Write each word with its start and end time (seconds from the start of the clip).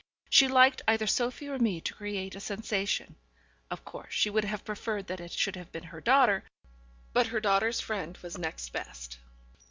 She 0.31 0.47
liked 0.47 0.81
either 0.87 1.05
Sophie 1.05 1.47
or 1.47 1.59
me 1.59 1.79
to 1.79 1.93
create 1.93 2.33
a 2.35 2.39
sensation; 2.39 3.17
of 3.69 3.85
course 3.85 4.11
she 4.11 4.31
would 4.31 4.45
have 4.45 4.65
preferred 4.65 5.05
that 5.05 5.19
it 5.19 5.31
should 5.31 5.55
have 5.55 5.71
been 5.71 5.83
her 5.93 6.01
daughter, 6.01 6.43
but 7.13 7.27
her 7.27 7.39
daughter's 7.39 7.81
friend 7.81 8.17
was 8.23 8.35
next 8.35 8.69
best. 8.69 9.19